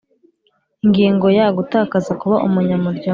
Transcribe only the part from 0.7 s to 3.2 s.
Ingingo ya Gutakaza kuba umunyamuryango